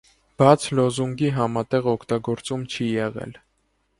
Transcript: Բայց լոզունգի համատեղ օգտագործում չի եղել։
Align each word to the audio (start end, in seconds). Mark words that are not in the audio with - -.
Բայց 0.41 0.63
լոզունգի 0.79 1.29
համատեղ 1.35 1.91
օգտագործում 1.93 2.63
չի 2.71 2.87
եղել։ 2.97 3.37